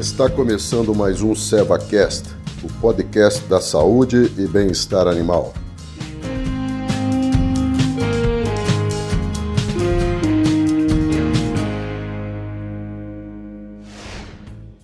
[0.00, 2.34] Está começando mais um SevaCast,
[2.64, 5.52] o podcast da saúde e bem-estar animal.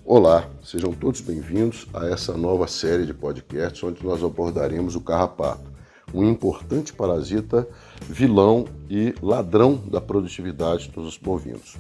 [0.05, 5.65] Olá, sejam todos bem-vindos a essa nova série de podcasts onde nós abordaremos o carrapato,
[6.13, 7.67] um importante parasita,
[8.03, 11.79] vilão e ladrão da produtividade dos bovinos.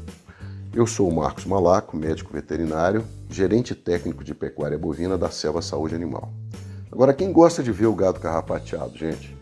[0.76, 5.94] Eu sou o Marcos Malaco, médico veterinário, gerente técnico de pecuária bovina da Selva Saúde
[5.94, 6.30] Animal.
[6.92, 9.34] Agora, quem gosta de ver o gado carrapateado, gente?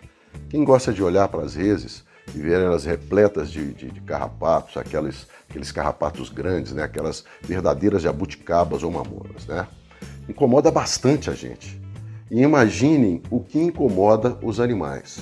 [0.48, 4.77] Quem gosta de olhar para as reses e ver elas repletas de, de, de carrapatos,
[4.77, 6.84] aqueles, aqueles carrapatos grandes, né?
[6.84, 9.66] aquelas verdadeiras jabuticabas ou mamonas, né?
[10.28, 11.83] Incomoda bastante a gente.
[12.30, 15.19] E imaginem o que incomoda os animais.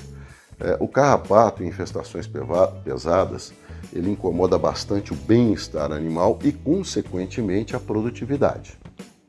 [0.60, 2.28] É, o carrapato em infestações
[2.84, 3.54] pesadas
[3.92, 8.78] ele incomoda bastante o bem-estar animal e, consequentemente, a produtividade.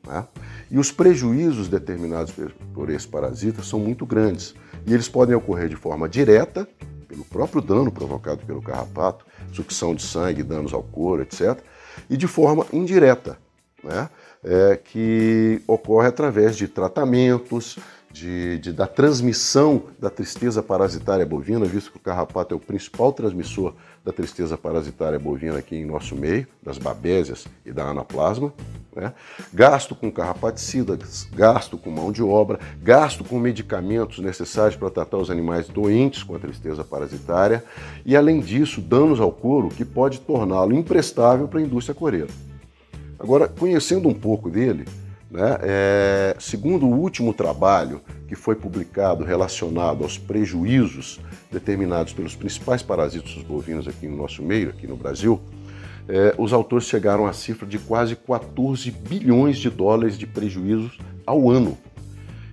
[0.06, 0.26] Né?
[0.70, 2.32] E os prejuízos determinados
[2.72, 4.54] por esse parasita são muito grandes
[4.86, 6.68] e eles podem ocorrer de forma direta,
[7.08, 11.58] pelo próprio dano provocado pelo carrapato, sucção de sangue, danos ao couro, etc.,
[12.10, 13.38] e de forma indireta,
[13.82, 14.10] né?
[14.42, 17.78] É, que ocorre através de tratamentos,
[18.14, 23.12] de, de, da transmissão da tristeza parasitária bovina, visto que o carrapato é o principal
[23.12, 28.54] transmissor da tristeza parasitária bovina aqui em nosso meio, das babésias e da anaplasma.
[28.94, 29.12] Né?
[29.52, 35.28] Gasto com carrapaticidas, gasto com mão de obra, gasto com medicamentos necessários para tratar os
[35.28, 37.64] animais doentes com a tristeza parasitária
[38.06, 42.28] e, além disso, danos ao couro que pode torná-lo imprestável para a indústria coreira.
[43.18, 44.84] Agora, conhecendo um pouco dele,
[45.34, 45.58] né?
[45.62, 51.18] É, segundo o último trabalho que foi publicado relacionado aos prejuízos
[51.50, 55.40] determinados pelos principais parasitas bovinos aqui no nosso meio, aqui no Brasil,
[56.08, 61.50] é, os autores chegaram à cifra de quase 14 bilhões de dólares de prejuízos ao
[61.50, 61.76] ano.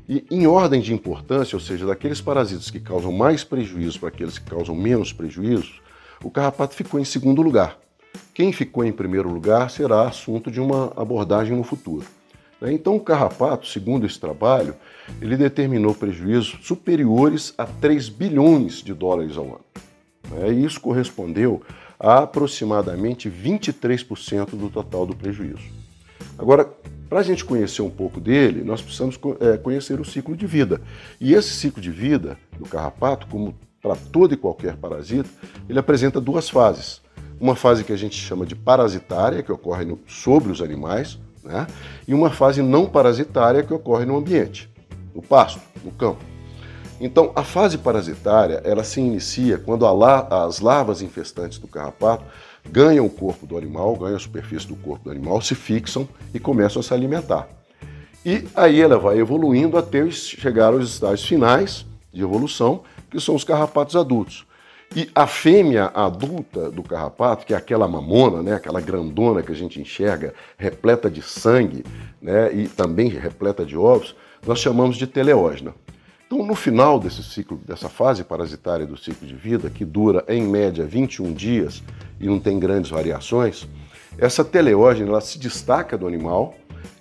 [0.09, 4.39] E em ordem de importância, ou seja, daqueles parasitas que causam mais prejuízos para aqueles
[4.39, 5.79] que causam menos prejuízos,
[6.23, 7.77] o carrapato ficou em segundo lugar.
[8.33, 12.05] Quem ficou em primeiro lugar será assunto de uma abordagem no futuro.
[12.61, 12.71] Né?
[12.71, 14.75] Então, o carrapato, segundo esse trabalho,
[15.19, 19.65] ele determinou prejuízos superiores a 3 bilhões de dólares ao ano.
[20.29, 20.53] Né?
[20.53, 21.61] E isso correspondeu
[21.99, 25.63] a aproximadamente 23% do total do prejuízo.
[26.37, 26.69] Agora,
[27.09, 30.81] para a gente conhecer um pouco dele, nós precisamos é, conhecer o ciclo de vida.
[31.19, 35.29] E esse ciclo de vida do carrapato, como para todo e qualquer parasita,
[35.67, 37.01] ele apresenta duas fases.
[37.39, 41.67] Uma fase que a gente chama de parasitária, que ocorre sobre os animais, né?
[42.07, 44.69] e uma fase não parasitária que ocorre no ambiente,
[45.13, 46.23] no pasto, no campo.
[46.99, 52.23] Então, a fase parasitária ela se inicia quando la as larvas infestantes do carrapato
[52.69, 56.39] ganham o corpo do animal, ganham a superfície do corpo do animal, se fixam e
[56.39, 57.49] começam a se alimentar.
[58.23, 63.43] E aí ela vai evoluindo até chegar aos estágios finais de evolução, que são os
[63.43, 64.45] carrapatos adultos.
[64.93, 69.55] E a fêmea adulta do carrapato, que é aquela mamona, né, aquela grandona que a
[69.55, 71.85] gente enxerga, repleta de sangue
[72.21, 74.13] né, e também repleta de ovos,
[74.45, 75.73] nós chamamos de teleógena.
[76.27, 80.43] Então, no final desse ciclo, dessa fase parasitária do ciclo de vida, que dura em
[80.43, 81.81] média 21 dias
[82.19, 83.69] e não tem grandes variações,
[84.17, 86.53] essa teleógena ela se destaca do animal,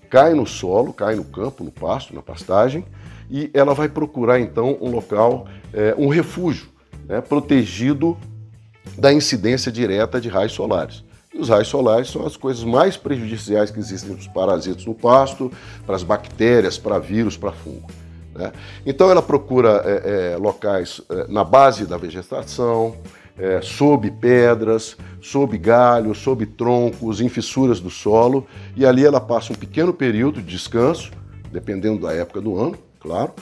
[0.09, 2.85] cai no solo, cai no campo, no pasto, na pastagem,
[3.29, 6.71] e ela vai procurar então um local, é, um refúgio
[7.11, 8.17] né, protegido
[8.97, 11.03] da incidência direta de raios solares.
[11.35, 14.95] E os raios solares são as coisas mais prejudiciais que existem para os parasitas no
[14.95, 15.51] pasto,
[15.85, 17.89] para as bactérias, para vírus, para fungo.
[18.35, 18.53] Né?
[18.87, 22.95] Então ela procura é, é, locais é, na base da vegetação,
[23.37, 28.47] é, sob pedras, sob galhos, sob troncos, em fissuras do solo,
[28.77, 31.11] e ali ela passa um pequeno período de descanso,
[31.51, 33.33] dependendo da época do ano, claro,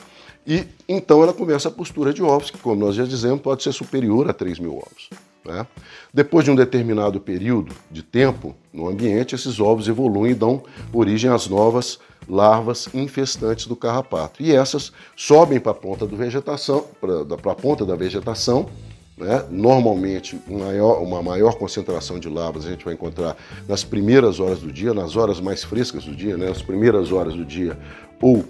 [0.46, 3.72] e então ela começa a postura de ovos, que, como nós já dizemos, pode ser
[3.72, 5.10] superior a 3 mil ovos.
[5.44, 5.66] Né?
[6.12, 10.62] Depois de um determinado período de tempo no ambiente, esses ovos evoluem e dão
[10.92, 11.98] origem às novas
[12.28, 14.42] larvas infestantes do carrapato.
[14.42, 18.68] E essas sobem para a ponta da vegetação, para a ponta da vegetação.
[19.16, 19.44] Né?
[19.50, 23.36] Normalmente, maior, uma maior concentração de larvas a gente vai encontrar
[23.66, 26.48] nas primeiras horas do dia, nas horas mais frescas do dia, né?
[26.48, 27.76] nas primeiras horas do dia
[28.20, 28.44] ou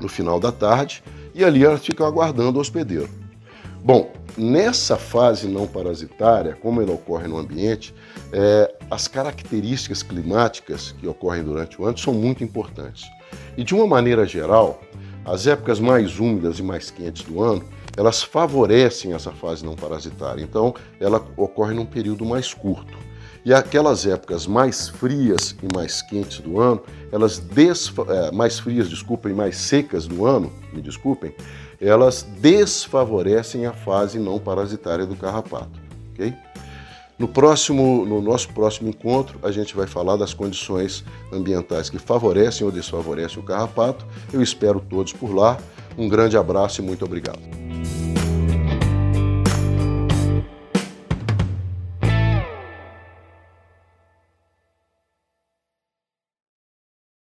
[0.00, 1.02] no final da tarde
[1.34, 3.08] e ali elas ficam aguardando o hospedeiro.
[3.82, 7.94] Bom, nessa fase não parasitária, como ela ocorre no ambiente,
[8.32, 13.04] é, as características climáticas que ocorrem durante o ano são muito importantes.
[13.56, 14.80] E de uma maneira geral,
[15.24, 17.64] as épocas mais úmidas e mais quentes do ano,
[17.96, 20.42] elas favorecem essa fase não parasitária.
[20.42, 22.98] Então, ela ocorre num período mais curto.
[23.46, 26.82] E aquelas épocas mais frias e mais quentes do ano,
[27.12, 31.32] elas desfa é, mais frias, desculpem, mais secas do ano, me desculpem,
[31.80, 35.78] elas desfavorecem a fase não parasitária do carrapato,
[36.12, 36.34] ok?
[37.16, 42.66] No próximo, no nosso próximo encontro, a gente vai falar das condições ambientais que favorecem
[42.66, 44.04] ou desfavorecem o carrapato.
[44.32, 45.56] Eu espero todos por lá.
[45.96, 47.65] Um grande abraço e muito obrigado.